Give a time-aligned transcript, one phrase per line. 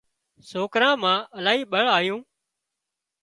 [0.49, 2.21] سوڪران مان الاهي ٻۯ آيون